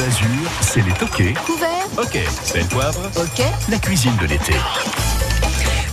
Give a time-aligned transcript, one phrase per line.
[0.00, 1.34] Bleu Azur, c'est les toqués.
[1.44, 1.68] Couvert
[1.98, 2.18] Ok.
[2.54, 3.00] Belle poivre.
[3.16, 3.44] Ok.
[3.68, 4.54] La cuisine de l'été.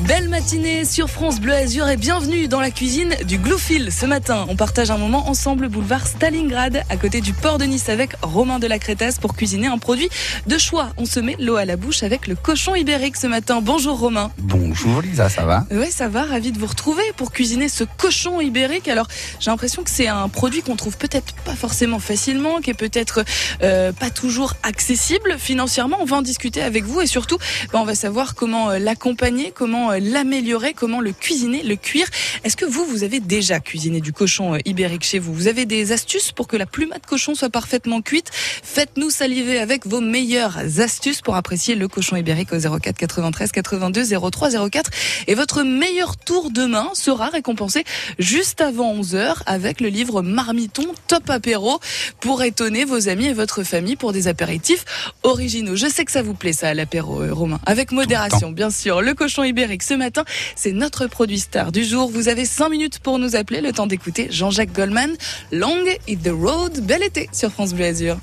[0.02, 3.92] Belle matinée sur France Bleu Azur et bienvenue dans la cuisine du Gloufil.
[3.92, 7.90] Ce matin, on partage un moment ensemble boulevard Stalingrad à côté du port de Nice
[7.90, 10.08] avec Romain de la Crétasse pour cuisiner un produit
[10.46, 10.90] de choix.
[10.98, 13.60] On se met l'eau à la bouche avec le cochon ibérique ce matin.
[13.60, 14.32] Bonjour Romain.
[14.38, 15.66] Bonjour Lisa, ça va?
[15.72, 18.88] Oui, ça va, ravi de vous retrouver pour cuisiner ce cochon ibérique.
[18.90, 19.08] Alors,
[19.40, 23.26] j'ai l'impression que c'est un produit qu'on trouve peut-être pas forcément facilement, qui est peut-être
[23.64, 25.98] euh, pas toujours accessible financièrement.
[26.02, 27.40] On va en discuter avec vous et surtout,
[27.74, 32.08] ben, on va savoir comment euh, l'accompagner, comment euh, l'améliorer, comment le cuisiner, le cuire.
[32.44, 35.34] Est-ce que vous, vous avez déjà cuisiné du cochon euh, ibérique chez vous?
[35.34, 38.30] Vous avez des astuces pour que la plumade de cochon soit parfaitement cuite?
[38.32, 44.06] Faites-nous saliver avec vos meilleures astuces pour apprécier le cochon ibérique au 04 93 82
[44.32, 44.92] 03 04.
[45.28, 47.84] Et votre meilleur tour de main sera récompensé
[48.20, 51.80] juste avant 11h avec le livre Marmiton Top Apéro
[52.20, 54.86] pour étonner vos amis et votre famille pour des apéritifs
[55.24, 55.76] originaux.
[55.76, 57.60] Je sais que ça vous plaît ça à l'apéro, euh, Romain.
[57.66, 59.02] Avec modération, bien sûr.
[59.02, 60.24] Le cochon ibérique ce matin,
[60.56, 62.10] c'est notre produit star du jour.
[62.10, 65.16] Vous avez 5 minutes pour nous appeler, le temps d'écouter Jean-Jacques Goldman.
[65.52, 66.80] Long is the road.
[66.82, 68.18] Bel été sur France Bleu Azur.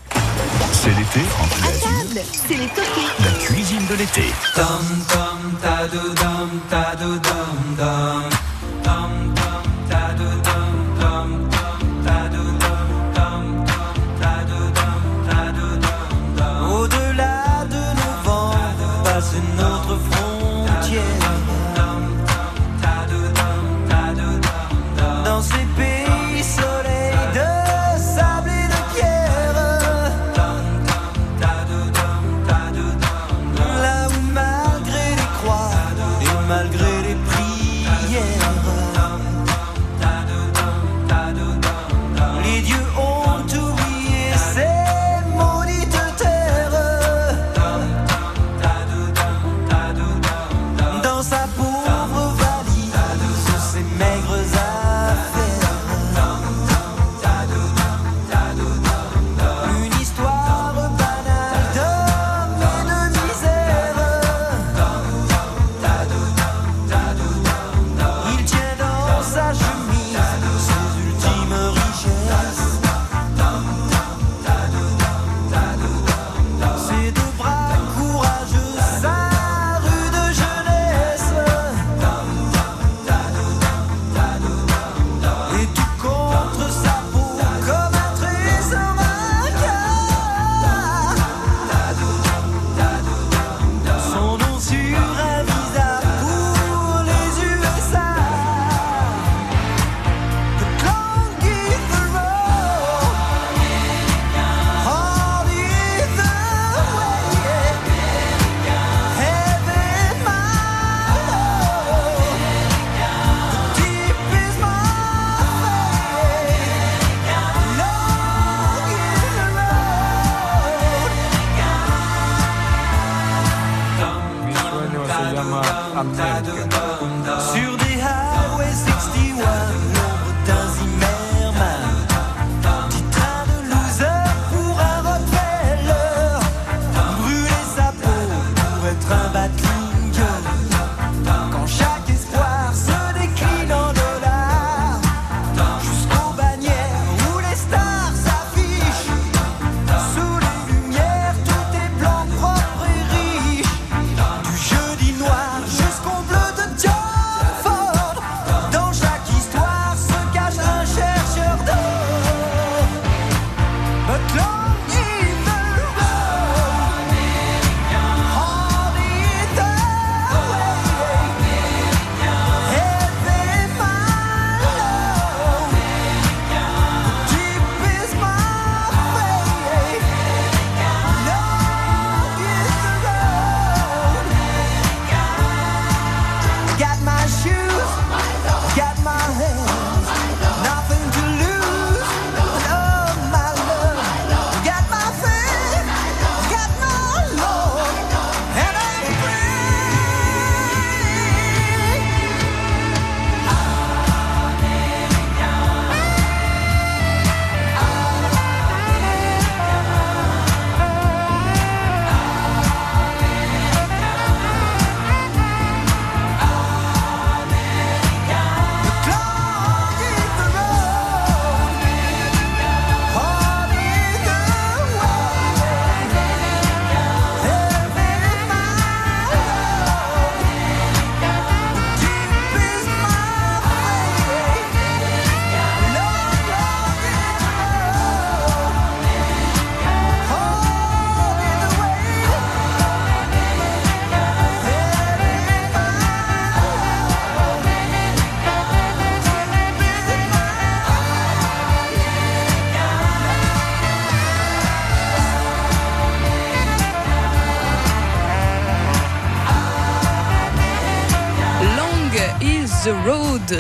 [0.73, 1.21] C'est l'été.
[1.29, 1.89] France Bleu Azur.
[1.89, 3.09] Table, c'est les toqués.
[3.25, 4.23] La cuisine de l'été.
[4.57, 4.65] Dum
[5.09, 5.45] dum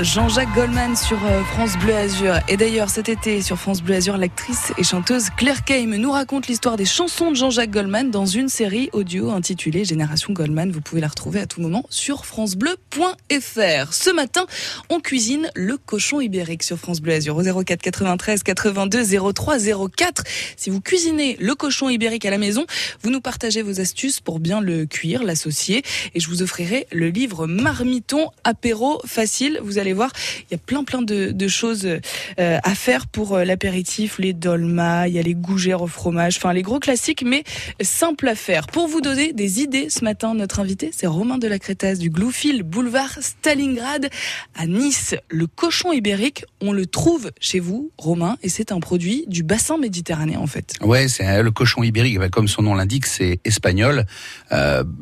[0.03, 2.39] Jean-Jacques Goldman sur euh, France Bleu Azur.
[2.49, 6.47] Et d'ailleurs, cet été, sur France Bleu Azur, l'actrice et chanteuse Claire Keim nous raconte
[6.47, 10.71] l'histoire des chansons de Jean-Jacques Goldman dans une série audio intitulée Génération Goldman.
[10.71, 13.93] Vous pouvez la retrouver à tout moment sur francebleu.fr.
[13.93, 14.47] Ce matin,
[14.89, 19.57] on cuisine le cochon ibérique sur France Bleu Azur au 04 93 82 03
[19.97, 20.25] 04.
[20.57, 22.65] Si vous cuisinez le cochon ibérique à la maison,
[23.03, 25.83] vous nous partagez vos astuces pour bien le cuire, l'associer.
[26.15, 29.61] Et je vous offrirai le livre Marmiton apéro facile.
[29.79, 30.11] Allez voir,
[30.41, 35.09] il y a plein plein de, choses euh, à faire pour euh, l'apéritif, les dolmas,
[35.09, 37.45] il y a les gougères au fromage, enfin les gros classiques, mais
[37.83, 38.67] simples à faire.
[38.67, 42.11] Pour vous donner des idées ce matin, notre invité, c'est Romain de la Crétasse du
[42.11, 44.09] Gloufil, boulevard Stalingrad
[44.55, 45.15] à Nice.
[45.29, 49.79] Le cochon ibérique, on le trouve chez vous, Romain, et c'est un produit du bassin
[49.79, 50.75] méditerranéen en fait.
[50.81, 52.19] Ouais, c'est euh, le cochon ibérique.
[52.19, 54.07] Bah, Comme son nom l'indique, c'est espagnol.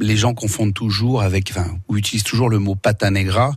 [0.00, 1.52] Les gens confondent toujours avec,
[1.88, 3.54] ou utilisent toujours le mot pata negra,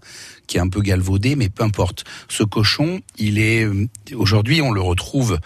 [0.48, 2.04] qui est un peu galvaudé, mais peu importe.
[2.30, 5.40] Ce cochon, il est euh, aujourd'hui, on le retrouve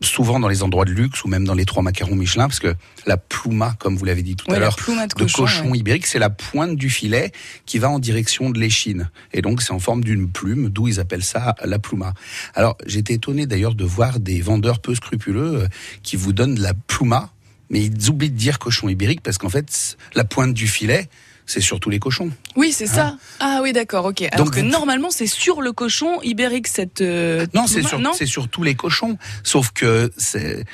[0.00, 2.74] souvent dans les endroits de luxe ou même dans les trois macarons Michelin, parce que
[3.06, 5.42] la pluma, comme vous l'avez dit tout Ouais, à l'heure, de de cochon.
[5.44, 5.78] cochon ouais.
[5.78, 7.32] ibérique, c'est la pointe du filet
[7.66, 9.10] qui va en direction de l'échine.
[9.32, 12.14] Et donc, c'est en forme d'une plume, d'où ils appellent ça la pluma.
[12.54, 15.68] Alors, j'étais étonné d'ailleurs de voir des vendeurs peu scrupuleux euh,
[16.02, 17.30] qui vous donnent de la pluma,
[17.70, 21.08] mais ils oublient de dire cochon ibérique parce qu'en fait, la pointe du filet,
[21.46, 22.30] c'est surtout les cochons.
[22.56, 23.16] Oui, c'est ça.
[23.40, 24.22] Ah oui, d'accord, ok.
[24.22, 27.00] Alors Hein Donc que vous- normalement, c'est sur le cochon ibérique cette.
[27.00, 29.16] euh, Non, c'est sur, non c'est sur tous les cochons.
[29.44, 30.64] Sauf que c'est,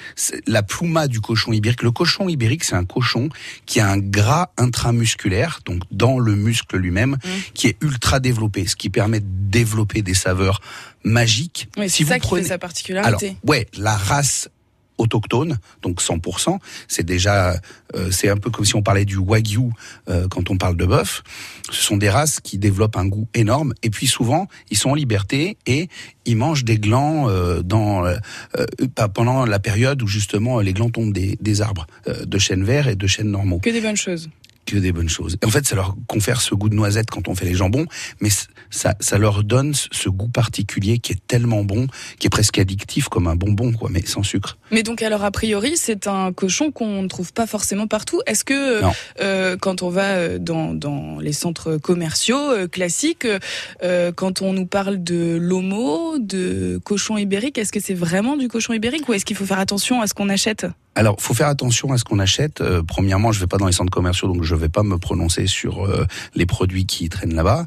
[0.46, 1.82] la pluma du cochon ibérique.
[1.82, 3.28] Le cochon ibérique, c'est un cochon
[3.66, 7.28] qui a un gras intramusculaire, donc dans le muscle lui-même, Mmh.
[7.54, 10.60] qui est ultra développé, ce qui permet de développer des saveurs
[11.04, 11.68] magiques.
[11.76, 13.36] Oui, si c'est vous ça qui prenez, fait sa alors, particularité.
[13.44, 14.48] ouais, la race
[14.98, 16.58] autochtone, donc 100%,
[16.88, 17.54] c'est déjà,
[17.94, 19.70] euh, c'est un peu comme si on parlait du wagyu
[20.08, 21.22] euh, quand on parle de bœuf.
[21.70, 24.94] Ce sont des races qui développent un goût énorme et puis souvent ils sont en
[24.94, 25.88] liberté et
[26.24, 28.16] ils mangent des glands euh, dans euh,
[28.58, 32.64] euh, pendant la période où justement les glands tombent des, des arbres euh, de chênes
[32.64, 34.28] verts et de chênes normaux Que des bonnes choses.
[34.66, 35.36] Que des bonnes choses.
[35.42, 37.86] Et en fait, ça leur confère ce goût de noisette quand on fait les jambons,
[38.20, 38.30] mais
[38.70, 41.86] ça, ça leur donne ce- goût particulier qui est tellement bon,
[42.18, 44.58] qui est presque addictif comme un bonbon, quoi, mais sans sucre.
[44.70, 48.20] Mais donc alors a priori c'est un cochon qu'on ne trouve pas forcément partout.
[48.26, 48.88] Est-ce que euh,
[49.20, 53.26] euh, quand on va euh, dans, dans les centres commerciaux euh, classiques,
[53.82, 58.48] euh, quand on nous parle de lomo, de cochon ibérique, est-ce que c'est vraiment du
[58.48, 60.66] cochon ibérique ou est-ce qu'il faut faire attention à ce qu'on achète?
[60.94, 62.60] Alors, faut faire attention à ce qu'on achète.
[62.60, 65.46] Euh, premièrement, je vais pas dans les centres commerciaux, donc je vais pas me prononcer
[65.46, 67.64] sur euh, les produits qui traînent là-bas.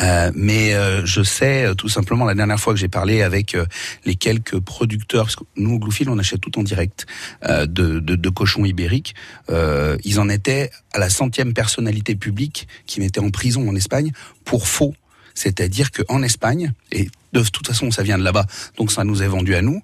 [0.00, 3.54] Euh, mais euh, je sais euh, tout simplement la dernière fois que j'ai parlé avec
[3.54, 3.66] euh,
[4.04, 7.06] les quelques producteurs, parce que nous au Gloufil on achète tout en direct
[7.42, 9.14] de, de, de cochons ibériques.
[9.48, 14.12] Ils en étaient à la centième personnalité publique qui mettait en prison en Espagne
[14.44, 14.94] pour faux.
[15.34, 18.46] C'est-à-dire qu'en Espagne, et de toute façon ça vient de là-bas,
[18.76, 19.82] donc ça nous est vendu à nous,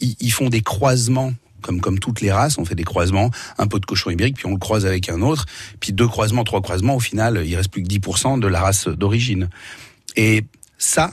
[0.00, 3.66] ils, ils font des croisements comme comme toutes les races, on fait des croisements, un
[3.66, 5.46] pot de cochon ibérique, puis on le croise avec un autre,
[5.80, 8.88] puis deux croisements, trois croisements, au final, il reste plus que 10% de la race
[8.88, 9.48] d'origine.
[10.16, 10.44] Et
[10.78, 11.12] ça,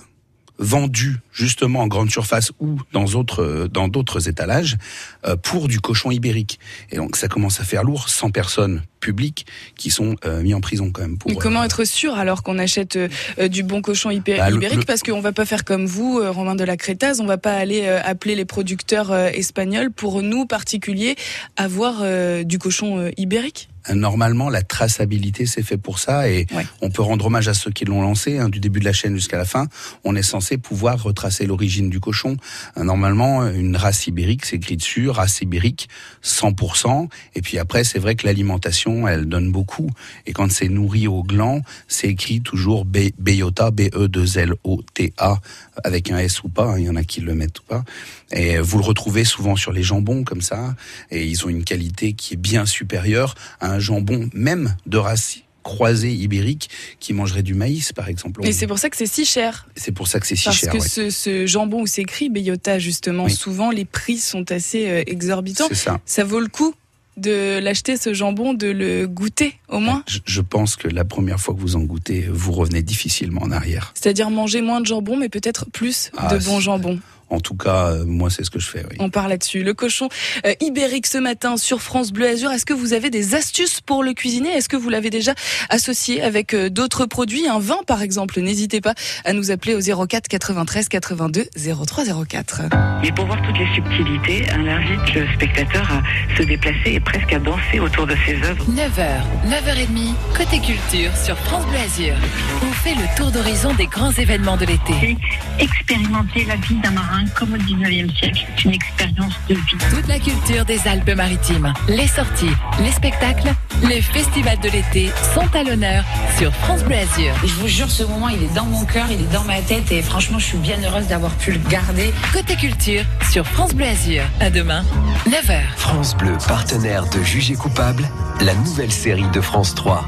[0.59, 4.77] vendu justement en grande surface ou dans autres dans d'autres étalages
[5.25, 6.59] euh, pour du cochon ibérique.
[6.91, 9.45] Et donc ça commence à faire lourd, 100 personnes publiques
[9.75, 12.41] qui sont euh, mis en prison quand même pour Mais comment euh, être sûr alors
[12.41, 13.07] qu'on achète euh,
[13.39, 14.85] euh, du bon cochon Bah, le- ibérique?
[14.85, 17.53] Parce qu'on va pas faire comme vous, euh, Romain de la Crétaz, on va pas
[17.53, 21.15] aller euh, appeler les producteurs euh, espagnols pour nous particuliers
[21.55, 23.69] avoir euh, du cochon euh, ibérique?
[23.93, 26.65] Normalement, la traçabilité, c'est fait pour ça et Ouais.
[26.81, 29.15] on peut rendre hommage à ceux qui l'ont lancé, hein, du début de la chaîne
[29.15, 29.67] jusqu'à la fin.
[30.03, 32.37] On est censé pouvoir retracer l'origine du cochon.
[32.77, 35.89] Euh, Normalement, une race ibérique, c'est écrit dessus, race ibérique,
[36.23, 37.09] 100%.
[37.35, 39.89] Et puis après, c'est vrai que l'alimentation, elle donne beaucoup.
[40.25, 45.39] Et quand c'est nourri au gland, c'est écrit toujours Beyota, B-E-2-L-O-T-A,
[45.83, 46.65] avec un S ou pas.
[46.71, 47.83] hein, Il y en a qui le mettent ou pas.
[48.31, 50.75] Et vous le retrouvez souvent sur les jambons comme ça.
[51.11, 55.37] Et ils ont une qualité qui est bien supérieure à un jambon même de race
[55.63, 56.69] croisée ibérique
[57.01, 58.45] qui mangerait du maïs par exemple.
[58.45, 59.67] Et c'est pour ça que c'est si cher.
[59.75, 60.71] C'est pour ça que c'est si Parce cher.
[60.71, 60.87] que ouais.
[60.87, 63.31] ce, ce jambon où c'est écrit Beyota, justement, Oui.
[63.35, 65.67] souvent les prix sont assez euh, exorbitants.
[65.69, 65.99] C'est ça.
[66.05, 66.73] Ça vaut le coup
[67.17, 70.03] de l'acheter ce jambon, de le goûter au moins?
[70.25, 73.91] Je, pense que la première fois que vous en goûtez, vous revenez difficilement en arrière.
[73.95, 76.99] C'est-à-dire manger moins de jambon, mais peut-être plus Ah, de bon jambon.
[77.29, 78.83] En tout cas, euh, moi, c'est ce que je fais.
[78.89, 78.95] Oui.
[78.99, 79.63] On parle là-dessus.
[79.63, 80.09] Le cochon
[80.45, 82.51] euh, ibérique ce matin sur France Bleu Azur.
[82.51, 84.49] Est-ce que vous avez des astuces pour le cuisiner?
[84.49, 85.33] Est-ce que vous l'avez déjà
[85.69, 87.47] associé avec euh, d'autres produits?
[87.47, 88.93] Un vin, par exemple N'hésitez pas
[89.25, 91.45] à nous appeler au 04 93 82
[91.85, 92.61] 03 04.
[93.01, 97.33] Mais pour voir toutes les subtilités, on invite le spectateur à se déplacer et presque
[97.33, 98.65] à danser autour de ses œuvres.
[98.71, 102.15] 9h, 9h30, côté culture sur France Bleu Azur.
[102.61, 105.17] On fait le tour d'horizon des grands événements de l'été.
[105.59, 108.45] Expérimenter la vie d'un marin comme au 19e siècle.
[108.55, 109.61] C'est une expérience de vie.
[109.89, 115.63] Toute la culture des Alpes-Maritimes, les sorties, les spectacles, les festivals de l'été sont à
[115.63, 116.03] l'honneur
[116.37, 117.33] sur France Bleu Azur.
[117.43, 119.91] Je vous jure, ce moment, il est dans mon cœur, il est dans ma tête
[119.91, 122.13] et franchement, je suis bien heureuse d'avoir pu le garder.
[122.33, 124.23] Côté culture sur France Bleu Azur.
[124.39, 124.83] À demain,
[125.27, 125.61] 9h.
[125.75, 128.07] France Bleu, partenaire de Jugé coupable,
[128.41, 130.07] la nouvelle série de France 3.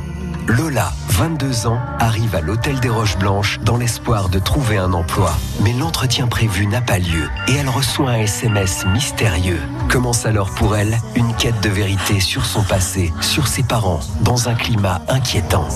[0.50, 5.32] Lola, 22 ans, arrive à l'hôtel des Roches Blanches dans l'espoir de trouver un emploi.
[5.62, 9.62] Mais l'entretien prévu n'a pas lieu et elle reçoit un SMS mystérieux.
[9.90, 14.50] Commence alors pour elle une quête de vérité sur son passé, sur ses parents, dans
[14.50, 15.68] un climat inquiétant.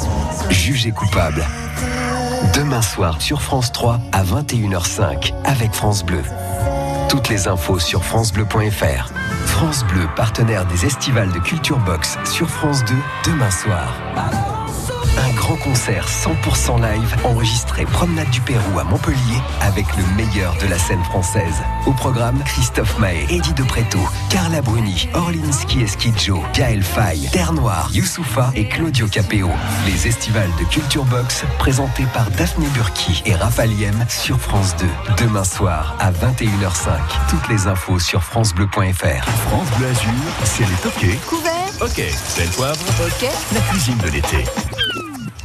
[0.49, 1.45] Jugé coupable.
[2.55, 6.23] Demain soir sur France 3 à 21h05 avec France Bleu.
[7.09, 9.11] Toutes les infos sur francebleu.fr.
[9.45, 12.95] France Bleu, partenaire des estivales de Culture Box sur France 2
[13.31, 13.93] demain soir.
[15.43, 20.79] Grand concert 100% live enregistré Promenade du Pérou à Montpellier avec le meilleur de la
[20.79, 21.61] scène française.
[21.85, 27.89] Au programme, Christophe Maé, Eddie De Preto, Carla Bruni, Orlinski Esquidjo, Gaël Faye, Terre Noire,
[27.91, 29.49] Youssoufa et Claudio Capéo.
[29.85, 33.71] Les estivales de Culture Box présentés par Daphné Burki et Raphaël
[34.07, 34.85] sur France 2.
[35.25, 36.87] Demain soir à 21h05.
[37.29, 39.25] Toutes les infos sur francebleu.fr.
[39.49, 40.09] France Bleu Azur,
[40.45, 41.19] c'est les toqués.
[41.27, 42.79] Couvert Ok, sel poivre.
[43.05, 43.29] Ok.
[43.53, 44.45] La cuisine de l'été.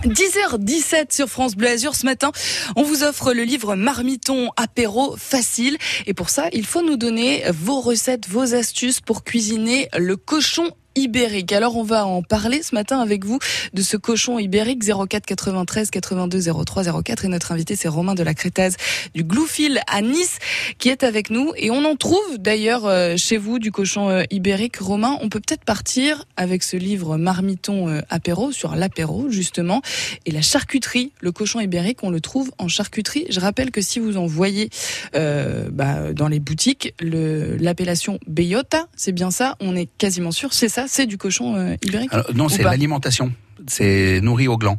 [0.05, 2.31] 10h17 sur France Bleu Azur ce matin,
[2.77, 5.77] on vous offre le livre Marmiton apéro facile.
[6.07, 10.71] Et pour ça, il faut nous donner vos recettes, vos astuces pour cuisiner le cochon
[10.95, 11.53] ibérique.
[11.53, 13.39] Alors on va en parler ce matin avec vous
[13.73, 18.23] de ce cochon ibérique 04 93 82 03 04 et notre invité c'est Romain de
[18.23, 18.77] la Crétaise
[19.15, 20.39] du Gloufil à Nice
[20.79, 24.23] qui est avec nous et on en trouve d'ailleurs euh, chez vous du cochon euh,
[24.31, 24.77] ibérique.
[24.79, 29.83] Romain, on peut peut-être partir avec ce livre Marmiton euh, apéro sur l'apéro justement
[30.27, 31.13] et la charcuterie.
[31.21, 33.27] Le cochon ibérique, on le trouve en charcuterie.
[33.31, 34.71] Je rappelle que si vous en voyez
[35.15, 40.53] euh, bah, dans les boutiques, le- l'appellation bellota, c'est bien ça, on est quasiment sûr,
[40.53, 43.33] c'est ça, c'est du cochon euh, ibérique Alors, non, c'est l'alimentation.
[43.67, 44.79] C'est nourri au gland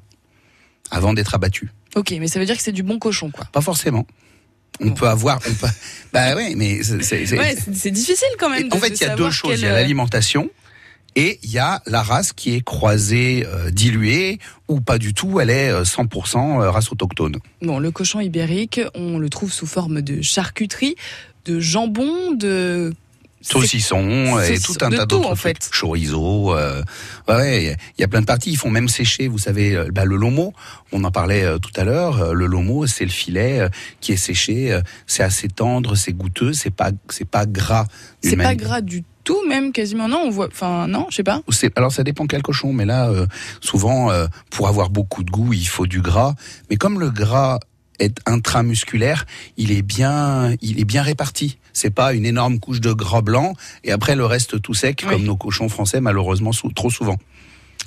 [0.91, 1.69] avant d'être abattu.
[1.95, 3.45] Ok, mais ça veut dire que c'est du bon cochon, quoi.
[3.51, 4.05] Pas forcément.
[4.81, 4.93] On Bon.
[4.93, 5.39] peut avoir.
[5.49, 5.67] On peut,
[6.13, 7.37] bah ouais, mais c'est.
[7.37, 8.69] Ouais, difficile quand même.
[8.69, 9.59] De- en fait, il y a deux choses.
[9.59, 10.49] Il y a euh, l'alimentation
[11.15, 14.37] et il y a la race qui est croisée, euh, diluée
[14.67, 15.39] ou pas du tout.
[15.39, 17.37] Elle est euh, 100% race autochtone.
[17.61, 20.95] Bon, le cochon ibérique, on le trouve sous forme de charcuterie,
[21.45, 22.93] de jambon, de
[23.41, 25.69] Saucisson et tout un tas d'autres en fait.
[25.71, 26.53] Chorizo.
[26.55, 26.81] euh,
[27.27, 28.51] ouais, il y a- plein de parties.
[28.51, 29.27] Ils font même sécher.
[29.27, 30.53] Vous savez, euh, bah, le lomo.
[30.91, 32.21] On en parlait euh, tout à l'heure.
[32.21, 33.67] euh, Le lomo, c'est le filet
[34.01, 34.77] qui est séché.
[35.07, 36.53] C'est assez tendre, c'est goûteux.
[36.53, 37.85] C'est pas, c'est pas gras.
[38.21, 40.07] C'est pas gras du tout, même quasiment.
[40.09, 40.47] Non, on voit.
[40.51, 41.41] Enfin, non, je sais pas.
[41.75, 43.25] Alors ça dépend quel cochon, mais là, euh,
[43.61, 46.33] souvent, euh, pour avoir beaucoup de goût, il faut du gras.
[46.69, 47.59] Mais comme le gras
[47.99, 49.25] est intramusculaire,
[49.57, 51.58] il est bien, il est bien réparti.
[51.73, 55.13] C'est pas une énorme couche de gras blanc et après le reste tout sec, Oui.
[55.13, 57.17] comme nos cochons français, malheureusement, sou- trop souvent.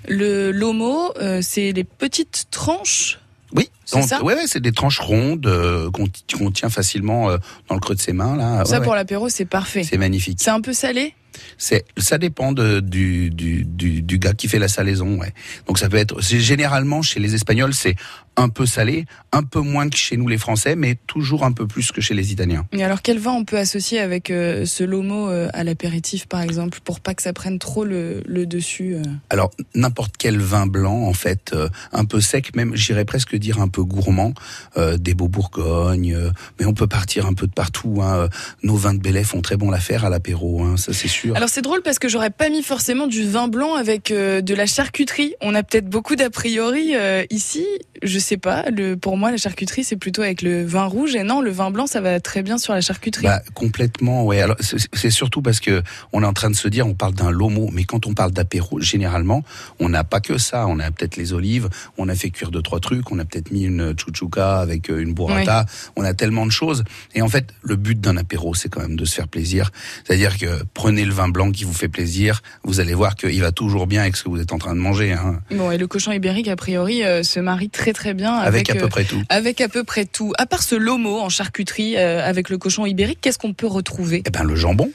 [0.09, 3.19] Le lomo, euh, c'est les petites tranches.
[3.55, 3.69] Oui,
[4.01, 7.37] C'est ça ouais, ouais, c'est des tranches rondes euh, qu'on tient facilement euh,
[7.69, 8.65] dans le creux de ses mains là.
[8.65, 8.99] ça Ouais, pour ouais.
[8.99, 9.85] l'apéro, c'est parfait.
[9.85, 10.39] C'est magnifique.
[10.41, 11.15] C'est un peu salé.
[11.57, 15.33] C'est, ça dépend de, du, du, du, du gars qui fait la salaison, ouais.
[15.67, 17.97] Donc ça peut être, généralement chez les Espagnols, c'est
[18.37, 21.67] un peu salé, un peu moins que chez nous les Français, mais toujours un peu
[21.67, 22.67] plus que chez les Italiens.
[22.73, 26.41] Et alors, quel vin on peut associer avec euh, ce lomo euh, à l'apéritif, par
[26.41, 30.67] exemple, pour pas que ça prenne trop le, le dessus euh Alors n'importe quel vin
[30.67, 31.55] blanc, en fait,
[31.93, 34.35] un peu sec, même j'irais presque dire un peu gourmand,
[34.77, 38.01] euh, des beaux Bourgognes, euh, mais on peut partir un peu de partout.
[38.03, 38.29] Hein.
[38.63, 41.35] Nos vins de Belay font très bon l'affaire à l'apéro, hein, ça c'est sûr.
[41.37, 44.55] Alors c'est drôle parce que j'aurais pas mis forcément du vin blanc avec euh, de
[44.55, 45.35] la charcuterie.
[45.41, 46.95] On a peut-être beaucoup d'a priori
[47.31, 47.67] ici.
[48.03, 48.65] Je sais pas.
[48.71, 51.71] Le, pour moi, la charcuterie c'est plutôt avec le vin rouge et non, le vin
[51.71, 53.25] blanc ça va très bien sur la charcuterie.
[53.25, 54.41] Bah, complètement, ouais.
[54.41, 57.15] Alors c'est c'est surtout parce que on est en train de se dire, on parle
[57.15, 59.43] d'un lomo, mais quand on parle d'apéro, généralement,
[59.81, 60.67] on n'a pas que ça.
[60.67, 63.51] On a peut-être les olives, on a fait cuire deux trois trucs, on a peut-être
[63.51, 65.67] mis une chouchouka avec euh, une burrata.
[65.97, 66.85] On a tellement de choses.
[67.15, 69.71] Et en fait, le but d'un apéro, c'est quand même de se faire plaisir.
[70.05, 73.53] C'est-à-dire que prenez le vin blanc qui vous fait plaisir, vous allez voir qu'il va
[73.53, 75.13] toujours bien avec ce que vous êtes en train de manger.
[75.13, 75.41] Hein.
[75.51, 78.71] Bon, et le cochon ibérique, a priori, euh, se marie très très bien Avec, avec,
[78.71, 79.23] à peu euh, près tout.
[79.29, 80.33] avec à peu près tout.
[80.39, 84.23] À part ce lomo en charcuterie euh, avec le cochon ibérique, qu'est-ce qu'on peut retrouver?
[84.27, 84.91] Eh ben le jambon,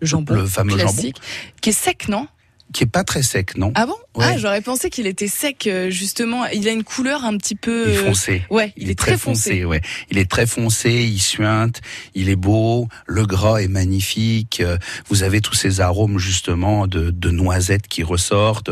[0.00, 1.16] Le jambon le fameux classique,
[1.60, 2.26] qui est sec, non?
[2.72, 3.94] Qui est pas très sec, non Ah bon?
[4.16, 4.24] Ouais.
[4.28, 6.46] Ah, j'aurais pensé qu'il était sec, euh, justement.
[6.46, 7.84] Il a une couleur un petit peu...
[7.88, 8.42] Il est euh, foncé.
[8.50, 9.64] Ouais, il, est, très foncé.
[9.64, 9.80] ouais.
[10.10, 11.80] Il est très foncé, il suinte,
[12.14, 14.60] il est beau, le gras est magnifique.
[14.60, 18.70] euh, Vous avez tous ces arômes justement de, de noisettes qui ressortent,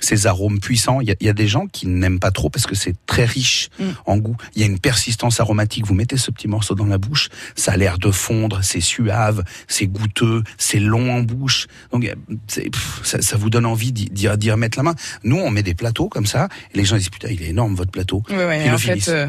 [0.00, 1.00] ces arômes puissants.
[1.00, 2.94] Il y a, il y a des gens qui n'aiment pas trop parce que c'est
[3.06, 3.84] très riche Mm.
[4.06, 4.36] en goût.
[4.54, 5.86] Il y a une persistance aromatique.
[5.86, 9.42] Vous mettez ce petit morceau dans la bouche, ça a l'air de fondre, c'est suave,
[9.68, 11.66] c'est goûteux, c'est long en bouche.
[11.92, 12.08] Donc
[12.46, 14.94] c'est- pff, ça, ça vous donne envie d'y remettre la main.
[15.22, 17.74] Nous, on met des plateaux comme ça, et les gens disent putain, il est énorme
[17.74, 18.20] votre plateau.
[18.26, 19.26] Puis le en fait, euh,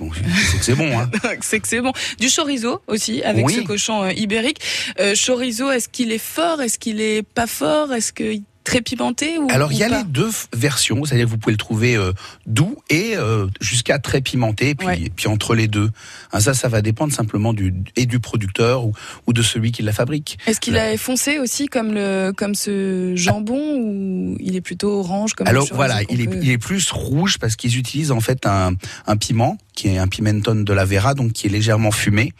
[0.00, 1.10] on- c'est que c'est bon, hein.
[1.40, 1.92] c'est que c'est bon.
[2.18, 3.54] Du chorizo aussi, avec Oui.
[3.54, 4.60] ce cochon euh, ibérique.
[5.00, 6.60] Euh, chorizo, est-ce qu'il est fort?
[6.60, 7.92] Est-ce qu'il est pas fort?
[7.92, 11.38] Est-ce qu'il très pimenté ou, Alors il y a les deux versions, c'est-à-dire que vous
[11.38, 12.12] pouvez le trouver euh,
[12.46, 15.10] doux et euh, jusqu'à très pimenté, puis, Ouais.
[15.16, 15.90] puis entre les deux.
[16.32, 18.92] Hein, ça, ça va dépendre simplement du et du producteur ou,
[19.26, 20.38] ou de celui qui la fabrique.
[20.46, 25.34] Est-ce qu'il est foncé aussi comme le comme ce jambon ou il est plutôt orange
[25.34, 28.74] comme Alors voilà, il est, il est plus rouge parce qu'ils utilisent en fait un,
[29.06, 32.32] un piment qui est un pimenton de la Vera, donc qui est légèrement fumé,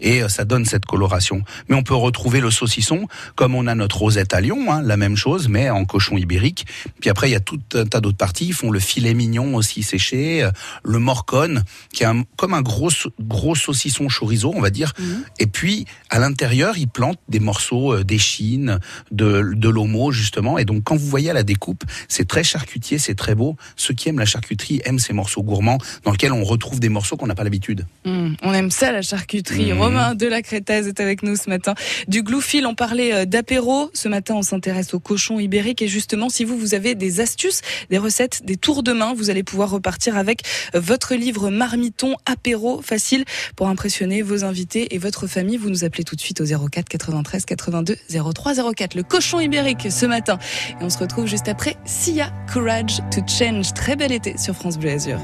[0.00, 1.40] et euh, ça donne cette coloration.
[1.68, 4.98] Mais on peut retrouver le saucisson comme on a notre rosette à Lyon, hein, la
[4.98, 6.66] même chose, mais en cochon ibérique.
[7.00, 8.44] Puis après, il y a tout un tas d'autres parties.
[8.48, 10.50] Ils font le filet mignon aussi séché, euh,
[10.84, 14.92] le morcone, qui est un- comme un gros gros saucisson chorizo, on va dire.
[14.98, 15.24] Mhm.
[15.38, 18.80] Et puis à l'intérieur, ils plantent des morceaux euh, d'échine,
[19.10, 20.58] de, de l'homo justement.
[20.58, 23.56] Et donc quand vous voyez à la découpe, c'est très charcutier, c'est très beau.
[23.76, 27.16] Ceux qui aiment la charcuterie aiment ces morceaux gourmands dans lesquels on retrouve des morceaux
[27.16, 27.86] qu'on n'a pas l'habitude.
[28.04, 29.72] Hum, on aime ça, la charcuterie.
[29.72, 29.80] Mmh.
[29.80, 31.74] Romain de la Crétaise est avec nous ce matin.
[32.08, 33.90] Du gloufil, on parlait euh, d'apéro.
[33.94, 35.80] Ce matin, on s'intéresse au cochon ibérique.
[35.80, 39.30] Et justement, si vous, vous avez des astuces, des recettes, des tours de main, vous
[39.30, 40.42] allez pouvoir repartir avec
[40.74, 43.24] euh, votre livre Marmiton apéro facile
[43.56, 45.56] pour impressionner vos invités et votre famille.
[45.56, 47.96] Vous nous appelez tout de suite au 04 93 82
[48.34, 48.94] 03 04.
[48.96, 50.38] Le cochon ibérique ce matin.
[50.80, 53.72] Et on se retrouve juste après Sia Courage to Change.
[53.72, 55.20] Très bel été sur France Bleu Azur.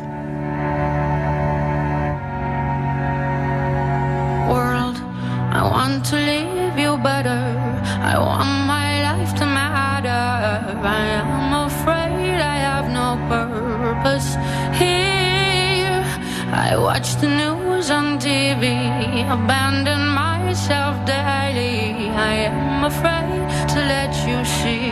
[8.10, 10.24] I want my life to matter.
[10.82, 14.30] I am afraid I have no purpose
[14.80, 16.00] here.
[16.66, 18.64] I watch the news on TV,
[19.36, 22.08] abandon myself daily.
[22.32, 24.88] I am afraid to let you see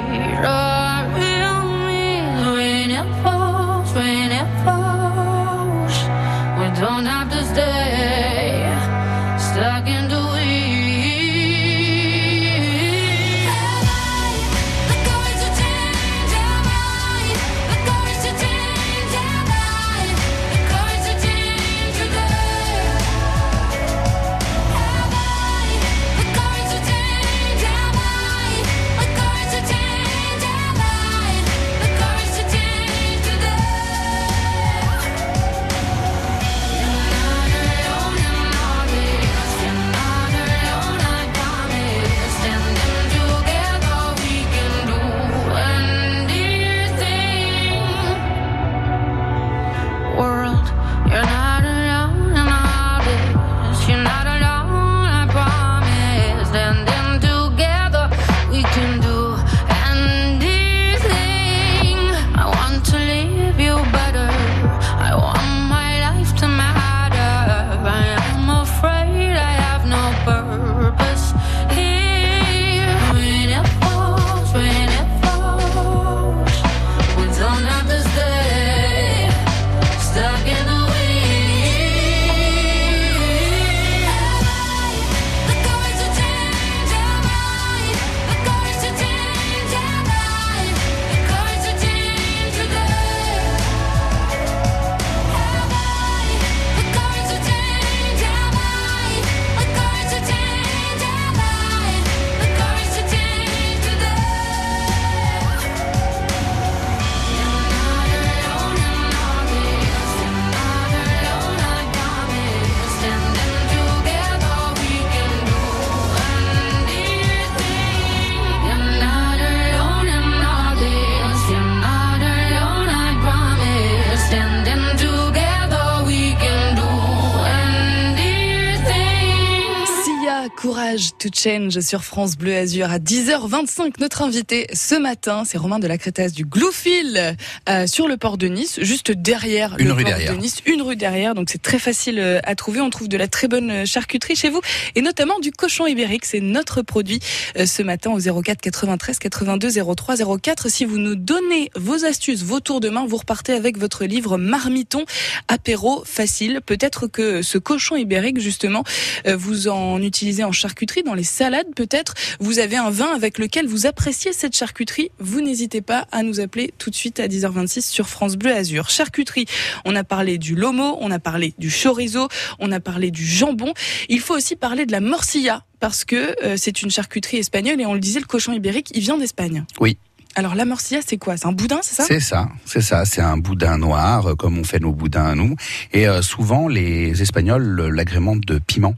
[131.27, 133.95] to Change sur France Bleu Azur à 10h25.
[134.01, 137.37] Notre invité ce matin, c'est Romain de la Crétasse du Gloufil
[137.69, 140.35] euh, sur le port de Nice, juste derrière Une le rue port derrière.
[140.35, 141.35] de Nice, une rue derrière.
[141.35, 142.81] Donc c'est très facile euh, à trouver.
[142.81, 144.61] On trouve de la très bonne euh, charcuterie chez vous
[144.95, 146.25] et notamment du cochon ibérique.
[146.25, 147.21] C'est notre produit
[147.59, 150.69] euh, ce matin au 04 93 82 03 04.
[150.71, 154.39] Si vous nous donnez vos astuces, vos tours de main, vous repartez avec votre livre
[154.39, 155.05] Marmiton
[155.49, 156.61] apéro facile.
[156.65, 158.85] Peut-être que ce cochon ibérique, justement,
[159.27, 162.14] euh, vous en utilisez en charcuterie, dans les salades peut-être.
[162.38, 165.11] Vous avez un vin avec lequel vous appréciez cette charcuterie.
[165.18, 168.90] Vous n'hésitez pas à nous appeler tout de suite à 10h26 sur France Bleu Azur.
[168.90, 169.46] Charcuterie,
[169.85, 173.72] on a parlé du lomo, on a parlé du chorizo, on a parlé du jambon.
[174.09, 177.87] Il faut aussi parler de la morcilla parce que euh, c'est une charcuterie espagnole et
[177.87, 179.64] on le disait, le cochon ibérique, il vient d'Espagne.
[179.81, 179.98] Oui.
[180.38, 181.38] Alors la morcilla, c'est quoi?
[181.38, 182.05] C'est un boudin, c'est ça?
[182.07, 183.07] C'est ça, c'est ça.
[183.07, 185.57] C'est un boudin noir, euh, comme on fait nos boudins à nous.
[185.94, 188.94] Et euh, souvent, les Espagnols l'agrémentent de piment.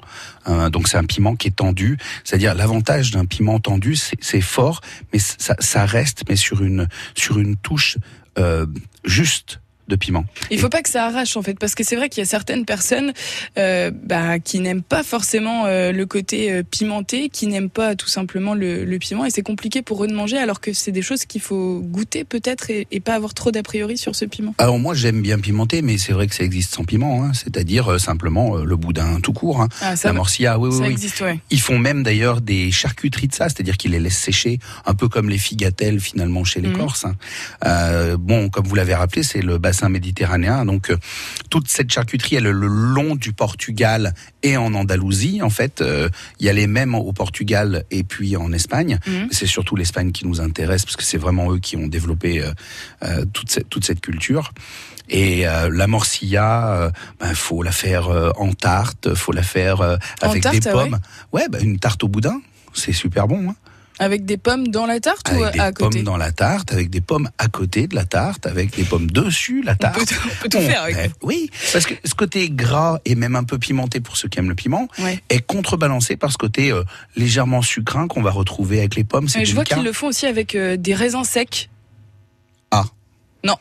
[0.49, 1.97] Euh, donc c'est un piment qui est tendu.
[2.25, 4.81] C'est-à-dire l'avantage d'un piment tendu, c'est c'est fort,
[5.13, 7.99] mais ça, ça reste, mais sur une sur une touche
[8.39, 8.67] euh,
[9.05, 10.25] juste de piment.
[10.51, 12.29] Il faut pas que ça arrache en fait, parce que c'est vrai qu'il y a
[12.29, 13.13] certaines personnes
[13.59, 18.09] euh, bah, qui n'aiment pas forcément euh, le côté euh, pimenté, qui n'aiment pas tout
[18.09, 21.03] simplement le, le piment, et c'est compliqué pour eux de manger, alors que c'est des
[21.03, 24.55] choses qu'il faut goûter peut-être et, et pas avoir trop d'a priori sur ce piment.
[24.59, 27.33] Alors moi j'aime bien pimenter, mais c'est vrai que ça existe sans piment, hein.
[27.35, 29.63] c'est-à-dire simplement le boudin tout court.
[29.63, 29.69] hein.
[29.81, 30.91] Ah, ça, La morcilla, oui, oui, ça oui.
[30.93, 31.39] existe, ouais.
[31.51, 35.09] Ils font même d'ailleurs des charcuteries de ça, c'est-à-dire qu'ils les laissent sécher, un peu
[35.09, 36.77] comme les figatelles finalement chez les Mhm.
[36.77, 37.07] Corses.
[37.63, 38.17] hein.
[38.19, 40.97] Bon, comme vous l'avez rappelé, c'est le bassin méditerranéen, donc euh,
[41.51, 45.41] toute cette charcuterie, elle est le long du Portugal et en Andalousie.
[45.43, 46.09] En fait, euh,
[46.41, 48.99] il y a les mêmes au Portugal et puis en Espagne.
[49.07, 49.29] Mhm.
[49.31, 52.43] C'est surtout l'Espagne qui nous intéresse parce que c'est vraiment eux qui ont développé
[53.03, 54.53] euh, toute, cette, toute cette culture.
[55.11, 59.81] Et euh, la morcilla, euh, ben, faut la faire euh, en tarte, faut la faire
[60.21, 60.99] avec tarte, des ah ouais pommes.
[61.33, 62.41] Ouais, ben, une tarte au boudin,
[62.75, 63.51] c'est super bon.
[63.51, 63.55] Hein.
[64.01, 66.73] Avec des pommes dans la tarte ou Avec des à côté pommes dans la tarte,
[66.73, 69.99] avec des pommes à côté de la tarte, avec des pommes dessus la on tarte.
[70.09, 71.11] peut, on peut tout faire avec.
[71.23, 74.49] oui, parce que ce côté gras et même un peu pimenté pour ceux qui aiment
[74.49, 75.21] le piment Ouais.
[75.29, 76.83] est contrebalancé par ce côté euh,
[77.17, 79.29] légèrement sucrin qu'on va retrouver avec les pommes.
[79.29, 81.69] C'est je vois qu'ils le font aussi avec euh, des raisins secs.
[82.71, 82.85] Ah.
[83.45, 83.55] Non,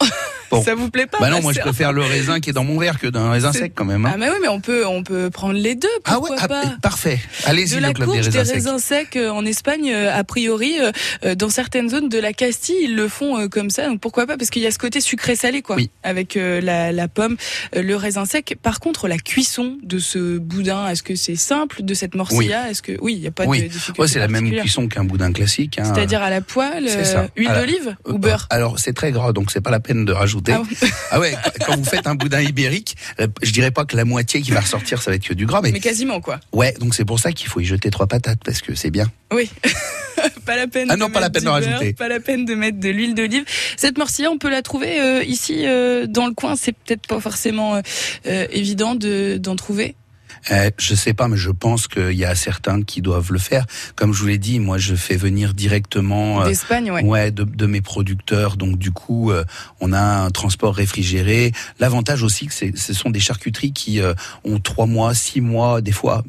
[0.49, 0.63] Bon.
[0.63, 2.79] ça vous plaît pas Bah non, moi je préfère le raisin qui est dans mon
[2.79, 4.05] verre que d'un raisin sec quand même.
[4.05, 4.11] hein.
[4.13, 5.87] Ah mais oui, mais on peut, on peut prendre les deux.
[6.05, 7.19] Ah ouais, ah, pas parfait.
[7.45, 8.53] Allez-y le la club des courge, des raisins secs.
[8.55, 10.77] raisins secs euh, en Espagne, euh, a priori,
[11.25, 13.87] euh, dans certaines zones de la Castille, ils le font comme ça.
[13.87, 15.91] Donc pourquoi pas Parce qu'il y a ce côté sucré-salé, quoi, Oui.
[16.01, 17.35] avec la, la pomme,
[17.75, 18.57] le raisin sec.
[18.63, 22.81] Par contre, la cuisson de ce boudin, est-ce que c'est simple de cette morcilla Est-ce
[22.81, 23.63] que oui, il n'y a pas Oui.
[23.63, 25.77] de difficulté Ouais, c'est la même cuisson qu'un boudin classique.
[25.77, 25.83] hein.
[25.93, 29.51] C'est-à-dire à la poêle, euh, huile d'olive Euh, ou beurre Alors c'est très gras, donc
[29.51, 30.53] c'est pas la peine de rajouter.
[30.53, 30.61] Ah
[31.11, 34.05] Ah, bon ouais, quand vous faites un boudin ibérique, euh, je dirais pas que la
[34.05, 36.39] moitié qui va ressortir, ça va être que du gras, mais, Mais quasiment, quoi.
[36.53, 39.11] ouais, donc c'est pour ça qu'il faut y jeter trois patates parce que c'est bien.
[39.33, 39.49] Oui.
[40.45, 40.87] pas la peine.
[40.89, 41.93] Ah non, pas la peine de rajouter.
[41.93, 43.43] Pas la peine de mettre de l'huile d'olive.
[43.75, 46.55] Cette morcilla, on peut la trouver euh, ici euh, dans le coin.
[46.55, 49.95] C'est peut-être pas forcément euh, évident de d'en trouver.
[50.51, 53.65] Euh, je sais pas, mais je pense qu'il y a certains qui doivent le faire.
[53.95, 56.41] Comme je vous l'ai dit, moi je fais venir directement.
[56.41, 57.03] euh, D'Espagne, ouais.
[57.03, 58.57] Ouais, de, de mes producteurs.
[58.57, 59.43] Donc du coup, euh,
[59.79, 61.51] on a un transport réfrigéré.
[61.79, 65.91] L'avantage aussi, que ce sont des charcuteries qui euh, ont trois mois, six mois, des
[65.91, 66.23] fois.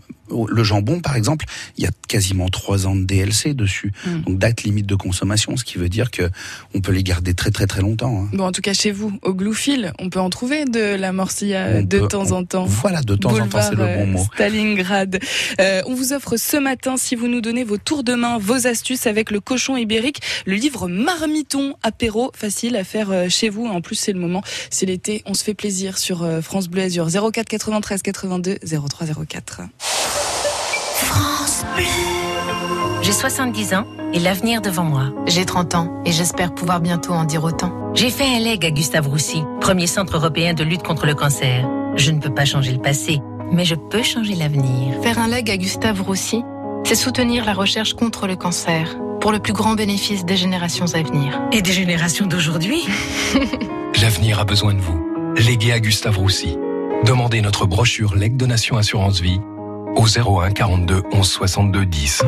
[0.48, 1.44] Le jambon, par exemple,
[1.76, 4.20] il y a quasiment trois ans de DLC dessus, Mm.
[4.22, 6.30] donc date limite de consommation, ce qui veut dire que
[6.74, 8.22] on peut les garder très très très longtemps.
[8.24, 8.28] hein.
[8.32, 11.66] Bon, en tout cas, chez vous, au Gloufil, on peut en trouver de la morcilla
[11.74, 12.64] On de peut- temps en temps.
[12.66, 14.20] Voilà, de temps en temps, c'est le bon mot.
[14.20, 15.18] euh, Stalingrad.
[15.60, 18.66] Euh, on vous offre ce matin, si vous nous donnez vos tours de main, vos
[18.66, 23.66] astuces avec le cochon ibérique, le livre Marmiton apéro, facile à faire euh, chez vous.
[23.66, 26.82] En plus, c'est le moment, c'est l'été, on se fait plaisir sur euh, France Bleu
[26.82, 29.60] Azur 04 93 82 03 04.
[33.02, 35.12] J'ai 70 ans et l'avenir devant moi.
[35.26, 37.72] J'ai 30 ans et j'espère pouvoir bientôt en dire autant.
[37.94, 41.68] J'ai fait un leg à Gustave Roussy, premier centre européen de lutte contre le cancer.
[41.96, 44.94] Je ne peux pas changer le passé, mais je peux changer l'avenir.
[45.02, 46.42] Faire un leg à Gustave Roussy,
[46.84, 51.02] c'est soutenir la recherche contre le cancer pour le plus grand bénéfice des générations à
[51.02, 51.40] venir.
[51.52, 52.86] Et des générations d'aujourd'hui
[54.02, 55.34] L'avenir a besoin de vous.
[55.36, 56.56] Légué à Gustave Roussy.
[57.04, 59.40] Demandez notre brochure Leg Donation Assurance Vie
[59.96, 62.22] au 01 42 11 62 10.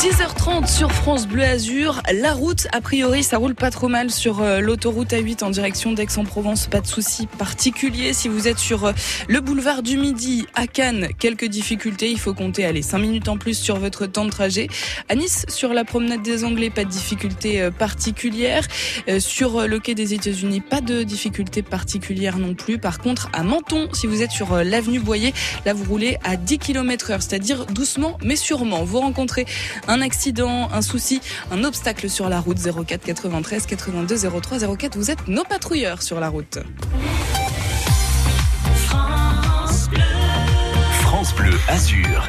[0.00, 2.00] 10h30 sur France Bleu Azur.
[2.14, 5.92] La route, a priori, ça roule pas trop mal sur euh, l'autoroute A8 en direction
[5.92, 6.68] d'Aix-en-Provence.
[6.68, 8.14] Pas de soucis particuliers.
[8.14, 8.92] Si vous êtes sur euh,
[9.28, 12.10] le boulevard du Midi à Cannes, quelques difficultés.
[12.10, 14.68] Il faut compter, allez, 5 minutes en plus sur votre temps de trajet.
[15.10, 18.66] À Nice, sur la promenade des Anglais, pas de difficultés euh, particulières.
[19.18, 22.78] Sur le quai des États-Unis, pas de difficultés particulières non plus.
[22.78, 25.34] Par contre, à Menton, si vous êtes sur l'avenue Boyer,
[25.66, 28.84] là vous roulez à 10 km heure, c'est-à-dire doucement mais sûrement.
[28.84, 29.46] Vous rencontrez
[29.90, 34.96] un accident, un souci, un obstacle sur la route 04 93 82 03 04.
[34.96, 36.58] Vous êtes nos patrouilleurs sur la route.
[41.02, 42.28] France Bleu Azur.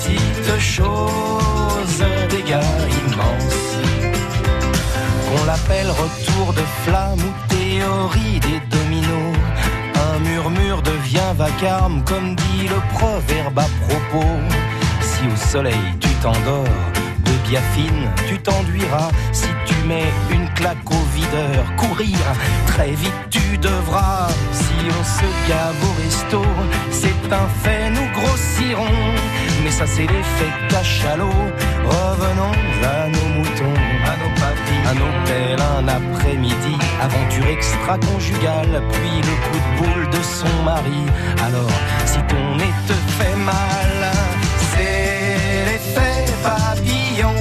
[0.00, 2.60] petite chose, dégâts
[3.04, 3.76] immenses.
[5.26, 9.36] Qu'on l'appelle retour de flamme ou théorie des dominos.
[9.94, 14.36] Un murmure devient vacarme, comme dit le proverbe à propos.
[15.00, 16.64] Si au soleil tu t'endors,
[17.24, 19.10] de biafine tu t'enduiras.
[19.32, 22.18] Si tu mets une claque au videur, courir,
[22.66, 24.28] très vite tu devras.
[24.52, 26.42] Si on se gave au resto,
[26.90, 29.39] c'est un fait, nous grossirons.
[29.62, 31.30] Mais ça c'est l'effet cachalot.
[31.84, 36.76] Revenons à nos moutons, à nos papilles, à nos pelles un après-midi.
[37.00, 41.02] Aventure extra-conjugale, puis le coup de boule de son mari.
[41.46, 41.70] Alors,
[42.06, 44.12] si ton nez te fait mal,
[44.72, 47.34] c'est l'effet papillon.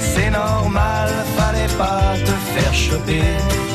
[0.00, 3.73] C'est normal, fallait pas te faire choper.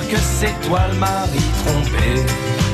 [0.00, 2.73] Que c'est toi le mari trompé.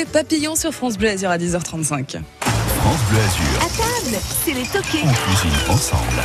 [0.00, 2.20] L'effet papillon sur France Bleu Azur à 10h35.
[2.40, 3.58] France Bleu Azur.
[3.58, 5.04] À table, c'est les toqués.
[5.04, 6.22] On cuisine ensemble.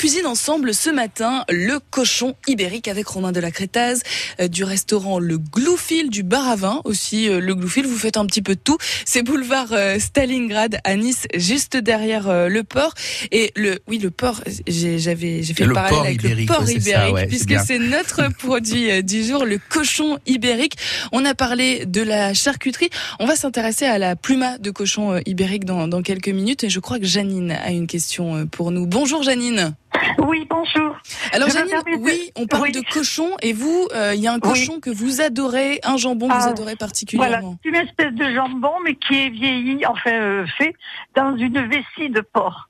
[0.00, 4.00] Cuisine ensemble ce matin le cochon ibérique avec Romain de la Crétaz
[4.40, 8.16] euh, du restaurant Le Gloufil du bar à vin aussi euh, le Gloufil vous faites
[8.16, 8.78] un petit peu de tout.
[9.04, 12.94] C'est boulevard euh, Stalingrad à Nice juste derrière le port.
[13.30, 16.66] Et le oui le port j'avais j'ai fait le, le parallèle avec ibérique, le ouais,
[16.66, 20.76] ça, ibérique ouais, puisque c'est notre produit du jour le cochon ibérique.
[21.12, 22.88] On a parlé de la charcuterie.
[23.18, 26.64] On va s'intéresser à la pluma de cochon ibérique dans, dans quelques minutes.
[26.64, 28.86] Et je crois que Janine a une question pour nous.
[28.86, 29.74] Bonjour Janine
[30.18, 30.96] Oui, bonjour.
[31.32, 32.72] alors Janine, oui, on parle Oui.
[32.72, 36.28] de cochon et vous, euh, il y a un cochon que vous adorez, un jambon
[36.28, 37.58] que vous Ah, adorez Voilà, particulièrement.
[37.62, 40.74] c'est une espèce de jambon, mais qui est vieilli, enfin euh, fait,
[41.16, 42.68] dans une vessie de porc.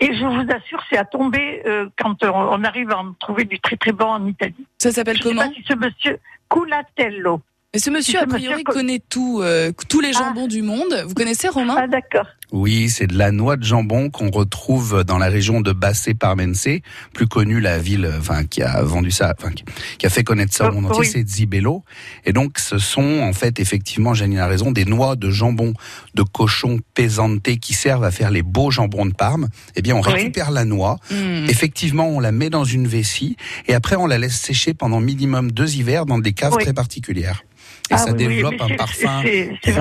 [0.00, 3.60] Et je vous assure, c'est à tomber euh, quand on, arrive à en trouver du
[3.60, 4.66] très très bon en Italie.
[4.78, 6.18] Ça s'appelle Je sais comment pas si ce monsieur
[6.50, 7.40] Culatello.
[7.74, 9.42] Et ce monsieur, Ce a priori, monsieur connaît tout,
[9.88, 11.04] tous les jambons du monde.
[11.06, 11.76] Vous connaissez Romain?
[11.78, 12.26] Ah d'accord.
[12.52, 16.68] Oui, c'est de la noix de jambon qu'on retrouve dans la région de Bassé Parmense,
[17.14, 19.64] plus connue la ville, enfin qui a vendu ça, enfin qui-
[20.06, 21.82] a fait connaître ça au Euh, monde entier, c'est Zibello.
[22.26, 25.72] Et donc, ce sont en fait effectivement, Janine a raison, des noix de jambon
[26.14, 29.48] de cochon pesante qui servent à faire les beaux jambons de Parme.
[29.74, 30.12] Eh bien, on Oui.
[30.12, 31.46] récupère la noix, Hmm.
[31.48, 33.36] effectivement, on la met dans une vessie
[33.66, 36.64] et après on la laisse sécher pendant minimum deux hivers dans des caves Oui.
[36.64, 37.44] très particulières.
[37.92, 39.22] Et Ah ça oui, développe un parfum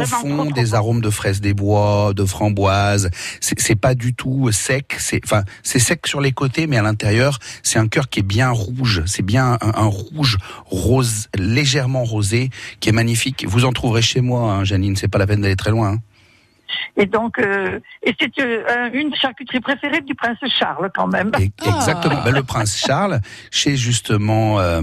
[0.03, 3.09] profond, des arômes de fraises des bois, de framboises.
[3.39, 4.95] C'est c'est pas du tout sec.
[4.99, 8.23] C'est enfin c'est sec sur les côtés, mais à l'intérieur c'est un cœur qui est
[8.23, 9.01] bien rouge.
[9.05, 12.49] C'est bien un, un rouge rose, légèrement rosé,
[12.81, 13.45] qui est magnifique.
[13.47, 14.95] Vous en trouverez chez moi, hein, Janine.
[14.97, 15.93] C'est pas la peine d'aller très loin.
[15.93, 15.97] hein.
[16.97, 21.31] Et donc, euh, et c'est euh, une charcuterie préférée du prince Charles quand même.
[21.39, 22.21] Et- Exactement.
[22.23, 23.19] Ben, le prince Charles,
[23.51, 24.81] chez justement, euh,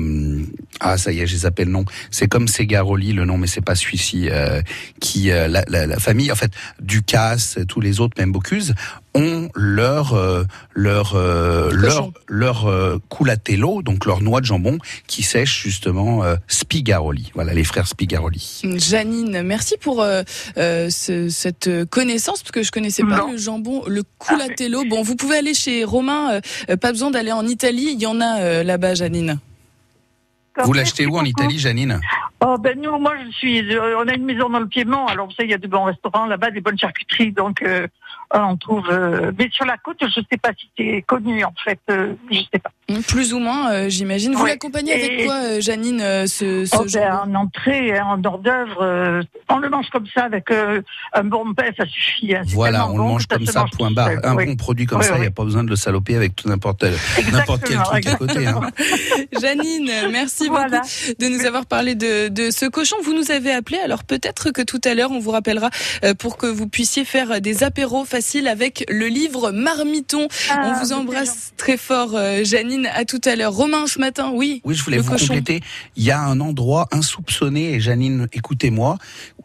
[0.80, 1.84] ah ça y est, je les appelle non.
[2.10, 4.28] C'est comme Segaroli le nom, mais c'est pas celui-ci.
[4.30, 4.60] euh,
[5.00, 8.74] qui euh, la, la, la famille, en fait, Ducasse, tous les autres, même Bocuse,
[9.14, 10.44] ont leur euh,
[10.74, 16.36] leur euh, leur leur euh, culatello, donc leur noix de jambon, qui sèche justement euh,
[16.46, 17.30] Spigaroli.
[17.34, 18.62] Voilà, les frères Spigaroli.
[18.76, 20.22] Janine, merci pour euh,
[20.56, 23.32] euh, ce- cette connaissance, parce que je connaissais pas Non.
[23.32, 24.84] le jambon, le culatello.
[24.88, 26.40] Bon, vous pouvez aller chez Romain,
[26.80, 29.38] pas besoin d'aller en Italie, il y en a euh, là-bas, Janine.
[30.64, 32.00] Vous l'achetez où en Italie, Janine?
[32.44, 35.26] Oh ben nous, moi je suis, euh, on a une maison dans le Piémont, alors
[35.26, 37.86] vous savez il y a de bons restaurants là-bas, des bonnes charcuteries, donc euh,
[38.34, 38.88] on trouve.
[38.90, 42.38] euh, mais sur la côte, je sais pas si c'est connu en fait, euh, je
[42.52, 42.70] sais pas.
[42.90, 44.34] Hmm, Plus ou moins, euh, j'imagine.
[44.34, 44.50] Vous Ouais.
[44.50, 48.24] l'accompagnez avec Et- quoi, euh, Janine, euh, ce, ce Oh, ben, en entrée, hein, en
[48.24, 50.80] hors d'œuvre, euh, on le mange comme ça avec euh,
[51.12, 52.34] un bon pain, ça suffit.
[52.34, 54.10] hein, Voilà, on le mange comme ça, mange point barre.
[54.24, 54.46] Un oui.
[54.46, 56.48] bon produit comme Oui, ça, il n'y a pas besoin de le saloper avec tout
[56.48, 56.84] n'importe
[57.32, 58.46] n'importe quel Exactement, truc à côté.
[58.46, 58.60] Hein.
[59.40, 60.80] Janine, merci Voilà.
[60.80, 62.96] beaucoup de nous avoir parlé de, de ce cochon.
[63.02, 65.70] Vous nous avez appelé, alors peut-être que tout à l'heure on vous rappellera
[66.18, 68.04] pour que vous puissiez faire des apéros
[68.46, 70.28] avec le livre Marmiton.
[70.50, 72.88] Ah, on vous embrasse très fort, euh, Janine.
[72.94, 73.52] À tout à l'heure.
[73.52, 74.60] Romain, ce matin, oui.
[74.64, 75.28] Oui, je voulais le vous cochon.
[75.28, 75.60] compléter.
[75.96, 78.98] Il y a un endroit insoupçonné, et Janine, écoutez-moi,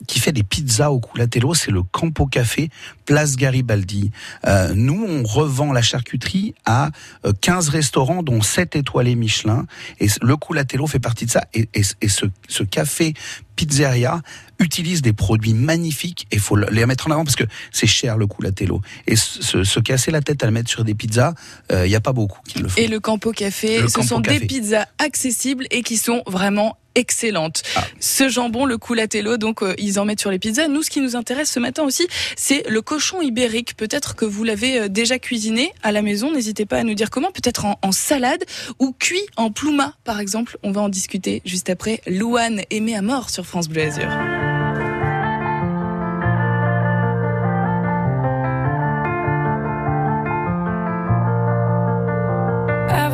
[0.07, 2.69] qui fait des pizzas au culatello, c'est le Campo Café,
[3.05, 4.11] place Garibaldi.
[4.47, 6.89] Euh, nous, on revend la charcuterie à
[7.25, 9.65] euh, 15 restaurants, dont 7 étoilés Michelin.
[9.99, 11.43] Et le culatello fait partie de ça.
[11.53, 13.13] Et, et- et ce, ce café
[13.55, 14.21] pizzeria
[14.59, 18.17] utilise des produits magnifiques et faut le- les mettre en avant parce que c'est cher
[18.17, 18.81] le culatello.
[19.07, 21.33] Et se, se- se casser la tête à le mettre sur des pizzas,
[21.71, 22.81] il n'y a pas beaucoup qui le font.
[22.81, 26.77] Et le Campo Café, Le ce Campo sont des pizzas accessibles et qui sont vraiment
[26.95, 27.63] excellentes.
[27.75, 27.83] Ah.
[27.99, 30.67] Ce jambon, le culatello, donc euh, ils en mettent sur les pizzas.
[30.67, 33.75] Nous, ce qui nous intéresse ce matin aussi, c'est le cochon ibérique.
[33.75, 36.31] Peut-être que vous l'avez euh, déjà cuisiné à la maison.
[36.31, 37.31] N'hésitez pas à nous dire comment.
[37.31, 38.43] Peut-être en, en salade
[38.79, 40.57] ou cuit en plouma, par exemple.
[40.63, 42.01] On va en discuter juste après.
[42.07, 44.09] Louane aimée à mort sur France Bleu Azur.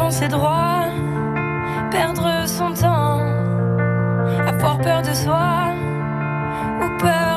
[0.09, 0.85] avancer droit,
[1.91, 2.28] perdre
[4.59, 5.73] avoir peur de soi
[6.81, 7.28] ou peur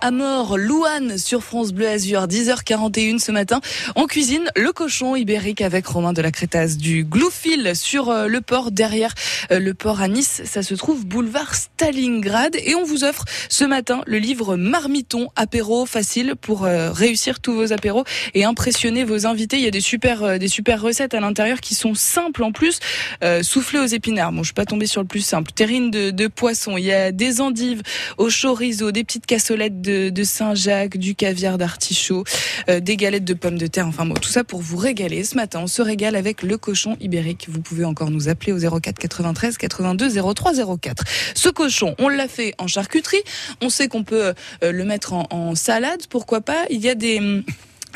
[0.00, 3.60] à mort Louane sur France Bleu Azur, 10h41 ce matin.
[3.96, 8.40] On cuisine le cochon ibérique avec Romain de la Crétasse du Gloufil sur euh, le
[8.40, 9.14] port derrière
[9.50, 10.42] euh, le port à Nice.
[10.44, 15.86] Ça se trouve boulevard Stalingrad et on vous offre ce matin le livre Marmiton apéro
[15.86, 19.56] facile pour euh, réussir tous vos apéros et impressionner vos invités.
[19.56, 22.80] Il y a des super des super recettes à l'intérieur qui sont simples en plus.
[23.24, 24.32] Euh, soufflé aux épinards.
[24.32, 25.52] Bon, je suis pas tombée sur le plus simple.
[25.52, 26.76] Terrine de, poisson.
[26.76, 27.82] Il y a des endives
[28.16, 32.24] au chorizo, des petites cassolettes de Saint-Jacques, du caviar d'artichaut,
[32.68, 33.86] euh, des galettes de pommes de terre.
[33.86, 35.24] Enfin bon, tout ça pour vous régaler.
[35.24, 37.46] Ce matin, on se régale avec le cochon ibérique.
[37.48, 41.04] Vous pouvez encore nous appeler au 04 93 82 03 04.
[41.34, 43.22] Ce cochon, on l'a fait en charcuterie.
[43.62, 46.06] On sait qu'on peut euh, le mettre en, salade.
[46.08, 46.64] Pourquoi pas?
[46.70, 47.20] Il y a des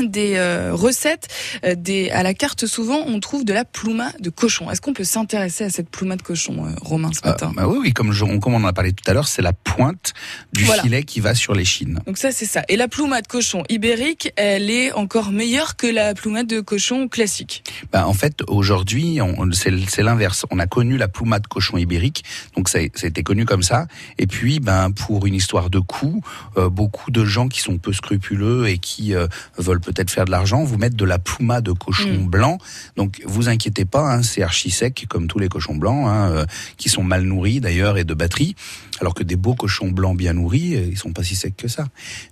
[0.01, 1.29] des euh, recettes
[1.65, 4.71] euh, des à la carte souvent on trouve de la plouma de cochon.
[4.71, 7.53] Est-ce qu'on peut s'intéresser à cette plouma de cochon euh, Romain ce matin?
[7.55, 9.53] Bah oui, oui, comme, je- comme on en a parlé tout à l'heure, c'est la
[9.53, 10.15] pointe
[10.53, 10.83] du Voilà.
[10.83, 12.01] filet qui va sur l'échine.
[12.07, 12.63] Donc ça c'est ça.
[12.69, 17.09] Et la plouma de cochon ibérique, elle est encore meilleure que la plouma de cochon
[17.09, 17.65] classique.
[17.93, 20.47] Bah, en fait, aujourd'hui, on- c'est c'est l'inverse.
[20.51, 22.25] On a connu la plouma de cochon ibérique,
[22.57, 23.87] donc ça, ça a été connu comme ça.
[24.19, 26.23] Et puis, ben, pour une histoire de coût,
[26.57, 29.27] euh, beaucoup de gens qui sont peu scrupuleux et qui euh,
[29.59, 32.27] veulent peut-être faire de l'argent vous mettent de la plouma de cochon Mm.
[32.29, 32.59] blanc.
[32.97, 36.45] Donc, vous inquiétez pas, hein, c'est archi sec comme tous les cochons blancs, hein, euh,
[36.79, 38.55] qui sont mal nourris d'ailleurs et de batterie.
[39.03, 41.67] Alors que des beaux cochons blancs bien nourris, euh, ils sont pas si secs que
[41.67, 41.87] ça.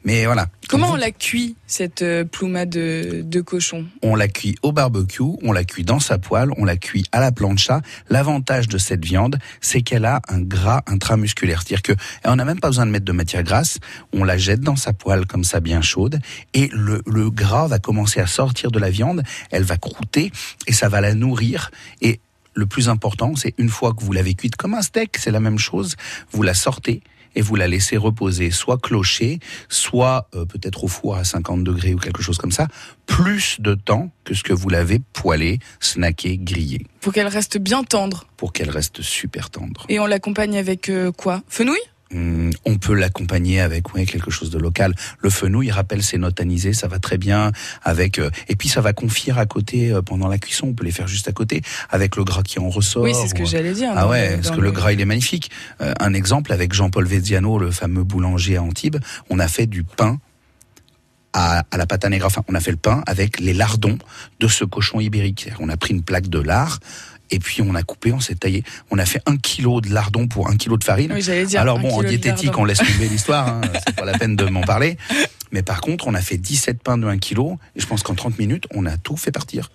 [0.04, 0.46] Mais voilà.
[0.68, 3.86] Comment on la cuit cette euh, plouma de, de cochon?
[4.02, 7.18] On la cuit au barbecue, on la cuit dans sa poêle, on la cuit à
[7.18, 7.82] la plancha.
[8.08, 11.62] L'avantage de cette viande, c'est qu'elle a un gras intramusculaire.
[11.62, 11.92] C'est-à-dire que
[12.24, 13.80] on n'a même pas besoin de mettre de matière grasse.
[14.12, 16.20] On la jette dans sa poêle comme ça, bien chaude,
[16.54, 19.24] et le, le gras va commencer à sortir de la viande.
[19.50, 20.30] Elle va croûter
[20.68, 21.72] et ça va la nourrir.
[22.00, 22.20] Et
[22.60, 25.40] le plus important, c'est une fois que vous l'avez cuite comme un steak, c'est la
[25.40, 25.96] même chose.
[26.30, 27.02] Vous la sortez
[27.34, 29.38] et vous la laissez reposer, soit clocher,
[29.68, 32.66] soit euh, peut-être au four à 50 degrés ou quelque chose comme ça,
[33.06, 37.82] plus de temps que ce que vous l'avez poêlé, snacké, grillé, Faut qu'elle reste bien
[37.84, 38.26] tendre.
[38.36, 39.86] pour qu'elle reste super tendre.
[39.88, 41.42] Et on l'accompagne avec euh, quoi?
[41.48, 41.78] Fenouil?
[42.12, 44.94] On peut l'accompagner avec ouais, quelque chose de local.
[45.20, 47.52] Le fenouil il rappelle ses notes anisées, ça va très bien
[47.82, 48.18] avec.
[48.18, 50.68] euh, et puis ça va confire à côté euh, pendant la cuisson.
[50.68, 53.02] On peut les faire juste à côté avec le gras qui en ressort.
[53.04, 53.92] Oui, c'est ce que ou- j'allais dire.
[53.94, 55.50] Ah ouais, le- parce que le gras il est magnifique.
[55.80, 58.96] Euh, un exemple avec Jean-Paul Veziano, le fameux boulanger à Antibes,
[59.28, 60.18] on a fait du pain
[61.32, 62.08] à, à la pâte à.
[62.24, 63.98] Enfin, on a fait le pain avec les lardons
[64.40, 65.48] de ce cochon ibérique.
[65.60, 66.80] On a pris une plaque de lard.
[67.30, 68.64] Et puis on a coupé, on s'est taillé.
[68.90, 71.12] On a fait un kilo de lardon pour un kilo de farine.
[71.12, 73.48] Oui, dire Alors bon, en diététique, on laisse tomber l'histoire.
[73.48, 74.96] Hein, c'est pas la peine de m'en parler.
[75.52, 77.58] Mais par contre, on a fait 17 pains de 1 kilo.
[77.76, 79.70] Et je pense qu'en 30 minutes, on a tout fait partir.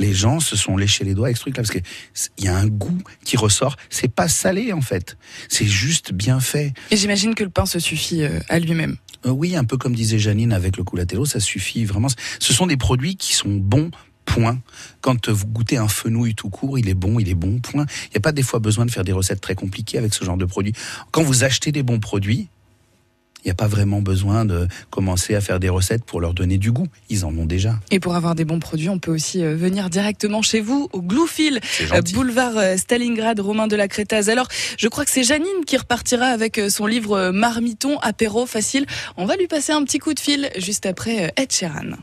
[0.00, 1.78] Les gens se sont léchés les doigts avec ce truc-là parce que
[2.14, 3.76] c- il y a un goût qui ressort.
[3.90, 5.16] C'est pas salé en fait.
[5.48, 6.72] C'est juste bien fait.
[6.90, 8.96] Et j'imagine que le pain se suffit euh, à lui-même.
[9.24, 12.08] Euh, oui, un peu comme disait Janine avec le culatello, ça suffit vraiment.
[12.40, 13.90] Ce sont des produits qui sont bons.
[14.24, 14.58] Point.
[15.00, 17.60] Quand vous goûtez un fenouil tout court, il est bon, il est bon.
[17.60, 17.86] Point.
[18.06, 20.24] Il n'y a pas des fois besoin de faire des recettes très compliquées avec ce
[20.24, 20.72] genre de produits.
[21.10, 22.48] Quand vous achetez des bons produits,
[23.44, 26.56] il n'y a pas vraiment besoin de commencer à faire des recettes pour leur donner
[26.56, 26.86] du goût.
[27.10, 27.78] Ils en ont déjà.
[27.90, 31.02] Et pour avoir des bons produits, on peut aussi euh, venir directement chez vous au
[31.02, 31.60] Gloufil,
[31.92, 34.30] euh, boulevard euh, Stalingrad, Romain de la Crétaze.
[34.30, 34.48] Alors,
[34.78, 38.86] je crois que c'est Janine qui repartira avec son livre Marmiton, apéro facile.
[39.18, 41.98] On va lui passer un petit coup de fil juste après Ed Sheeran.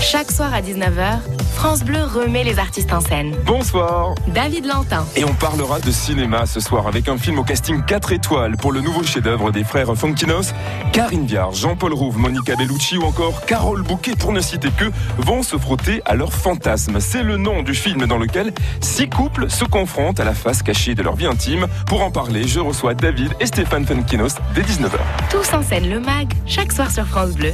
[0.00, 1.20] Chaque soir à 19h,
[1.54, 3.34] France Bleu remet les artistes en scène.
[3.44, 4.14] Bonsoir.
[4.28, 8.12] David Lantin, Et on parlera de cinéma ce soir avec un film au casting 4
[8.12, 10.52] étoiles pour le nouveau chef-d'œuvre des frères Funkinos.
[10.92, 15.42] Karine Viard, Jean-Paul Rouve, Monica Bellucci ou encore Carole Bouquet, pour ne citer que, vont
[15.42, 16.98] se frotter à leurs fantasmes.
[16.98, 20.94] C'est le nom du film dans lequel six couples se confrontent à la face cachée
[20.94, 21.66] de leur vie intime.
[21.86, 24.98] Pour en parler, je reçois David et Stéphane Funkinos dès 19h.
[25.30, 27.52] tous en scène le MAG, chaque soir sur France Bleu,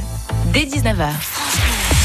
[0.53, 1.07] dès 19h.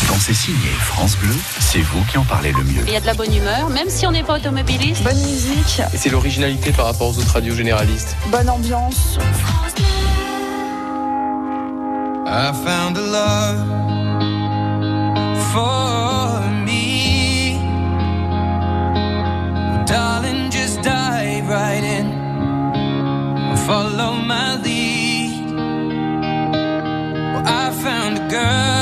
[0.09, 2.83] Quand c'est signé France Bleu, c'est vous qui en parlez le mieux.
[2.87, 5.03] Il y a de la bonne humeur, même si on n'est pas automobiliste.
[5.03, 8.17] Bonne musique, Et c'est l'originalité par rapport aux autres radios généralistes.
[8.31, 9.19] bonne ambiance.
[12.27, 13.67] I found a love
[15.53, 17.59] for me.
[19.71, 22.11] Well, darling, just dive right in.
[23.67, 25.53] Follow my lead.
[27.35, 28.82] Well, I found a girl,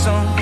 [0.00, 0.39] song.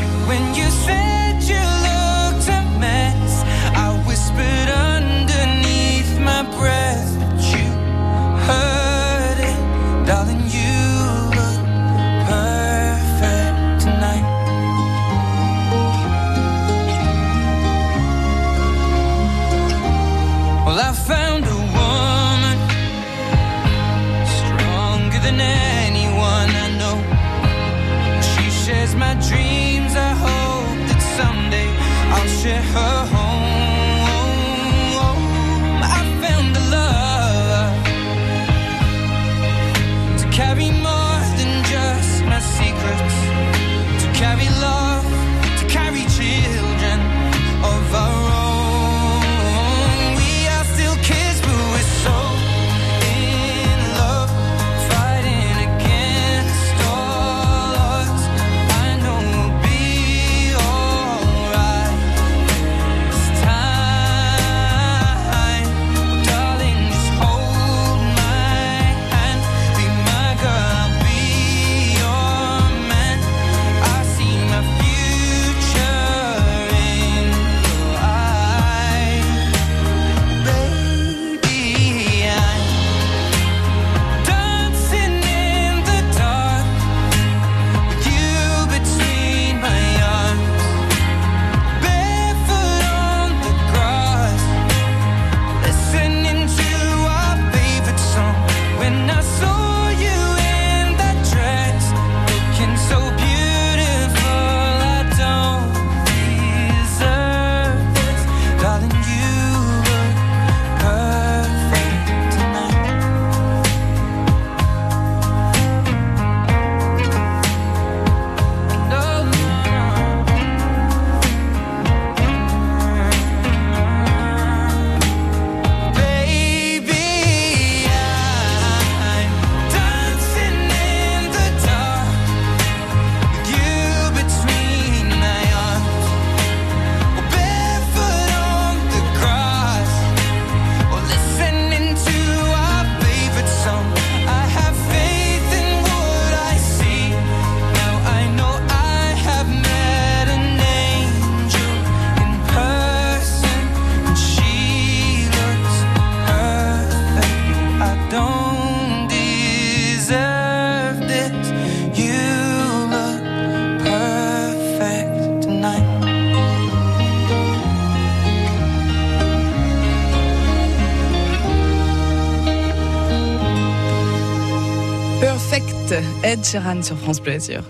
[176.22, 177.62] Ed Sheeran sur France Azur.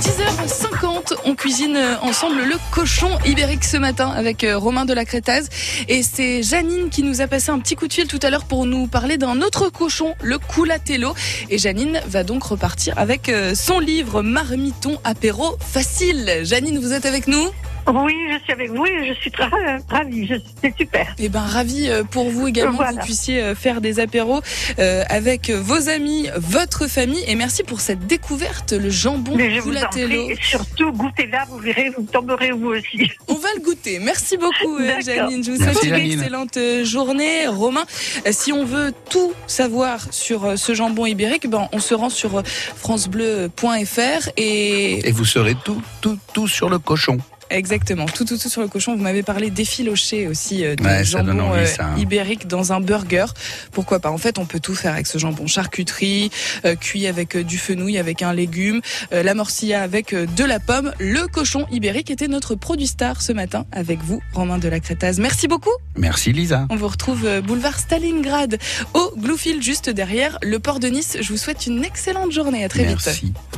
[0.00, 5.48] 10h50, on cuisine ensemble le cochon ibérique ce matin avec euh, Romain de la Crétaz.
[5.88, 8.44] Et c'est Janine qui nous a passé un petit coup de fil tout à l'heure
[8.44, 11.14] pour nous parler d'un autre cochon, le culatello.
[11.48, 16.40] Et Janine va donc repartir avec euh, son livre Marmiton apéro facile.
[16.44, 17.50] Janine, vous êtes avec nous?
[17.88, 19.46] Oui, je suis avec vous et je suis très
[19.88, 20.30] ravie.
[20.62, 21.14] C'est super.
[21.18, 22.92] Eh ben, ravi euh, pour vous également Voilà.
[22.92, 24.40] que vous puissiez euh, faire des apéros
[24.78, 27.24] euh, avec vos amis, votre famille.
[27.26, 30.24] Et merci pour cette découverte, le jambon Mais je vous en culatello.
[30.26, 33.10] prie, et surtout, goûtez-là, vous verrez, vous tomberez vous aussi.
[33.28, 33.98] On va le goûter.
[33.98, 34.78] Merci beaucoup.
[35.04, 35.42] Janine.
[35.42, 36.12] Je vous Merci, souhaite une Janine.
[36.20, 37.46] excellente journée.
[37.48, 37.84] Romain,
[38.30, 42.42] si on veut tout savoir sur ce jambon ibérique, ben, on se rend sur
[42.76, 47.18] francebleu.fr et Et vous serez tout, tout, tout sur le cochon.
[47.50, 48.96] Exactement, tout, tout, tout sur le cochon.
[48.96, 51.96] Vous m'avez parlé d'effiloché aussi, euh, de Ouais, jambon envie, euh, ça, hein.
[51.98, 53.26] ibérique dans un burger.
[53.72, 54.10] Pourquoi pas?
[54.10, 55.46] En fait, on peut tout faire avec ce jambon.
[55.46, 56.30] Charcuterie,
[56.64, 58.80] euh, cuit avec euh, du fenouil, avec un légume,
[59.12, 60.92] euh, la morcilla avec de la pomme.
[60.98, 65.18] Le cochon ibérique était notre produit star ce matin avec vous, Romain de la Crétaz.
[65.18, 65.70] Merci beaucoup.
[65.96, 66.66] Merci Lisa.
[66.70, 68.58] On vous retrouve euh, boulevard Stalingrad
[68.94, 71.16] au Bluefield juste derrière le port de Nice.
[71.20, 72.64] Je vous souhaite une excellente journée.
[72.64, 72.98] À très vite.
[73.04, 73.32] Merci.